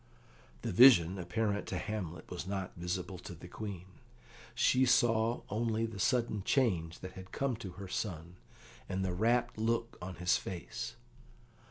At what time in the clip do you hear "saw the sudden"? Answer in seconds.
4.87-6.41